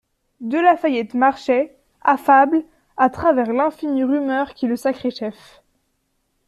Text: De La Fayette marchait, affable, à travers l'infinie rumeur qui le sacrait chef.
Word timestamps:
De 0.39 0.57
La 0.57 0.77
Fayette 0.77 1.13
marchait, 1.13 1.77
affable, 2.01 2.63
à 2.97 3.11
travers 3.11 3.53
l'infinie 3.53 4.03
rumeur 4.03 4.55
qui 4.55 4.65
le 4.65 4.75
sacrait 4.75 5.11
chef. 5.11 5.61